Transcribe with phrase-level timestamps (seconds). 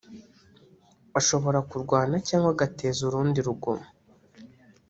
[1.19, 3.87] ashobora kurwana cyangwa agateza urundi rugomo